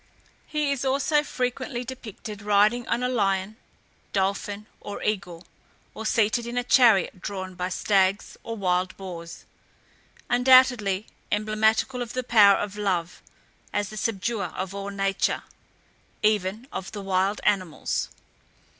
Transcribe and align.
He 0.47 0.71
is 0.71 0.83
also 0.83 1.21
frequently 1.21 1.83
depicted 1.83 2.41
riding 2.41 2.87
on 2.87 3.03
a 3.03 3.07
lion, 3.07 3.57
dolphin, 4.13 4.65
or 4.79 5.03
eagle, 5.03 5.45
or 5.93 6.07
seated 6.07 6.47
in 6.47 6.57
a 6.57 6.63
chariot 6.63 7.21
drawn 7.21 7.53
by 7.53 7.69
stags 7.69 8.35
or 8.43 8.57
wild 8.57 8.97
boars, 8.97 9.45
undoubtedly 10.27 11.05
emblematical 11.31 12.01
of 12.01 12.13
the 12.13 12.23
power 12.23 12.55
of 12.55 12.79
love 12.79 13.21
as 13.71 13.89
the 13.89 13.95
subduer 13.95 14.45
of 14.55 14.73
all 14.73 14.89
nature, 14.89 15.43
even 16.23 16.67
of 16.73 16.93
the 16.93 17.01
wild 17.03 17.39
animals. 17.43 18.09